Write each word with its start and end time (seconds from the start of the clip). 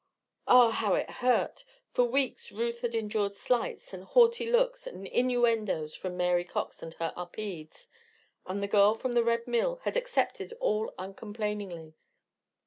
Ah! 0.47 0.71
how 0.71 0.95
it 0.95 1.07
hurt! 1.07 1.63
For 1.91 2.05
weeks 2.05 2.51
Ruth 2.51 2.79
had 2.79 2.95
endured 2.95 3.35
slights, 3.35 3.93
and 3.93 4.03
haughty 4.03 4.49
looks, 4.49 4.87
and 4.87 5.05
innuendoes 5.05 5.93
from 5.93 6.17
Mary 6.17 6.43
Cox 6.43 6.81
and 6.81 6.95
her 6.95 7.13
Upedes 7.15 7.91
and 8.47 8.63
the 8.63 8.67
girl 8.67 8.95
from 8.95 9.13
the 9.13 9.23
Red 9.23 9.45
Mill 9.47 9.79
had 9.83 9.95
accepted 9.95 10.53
all 10.59 10.91
uncomplainingly. 10.97 11.93